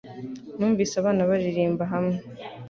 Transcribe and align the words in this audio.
Numvise 0.57 0.93
abana 0.97 1.27
baririmbira 1.29 1.91
hamwe 1.93 2.17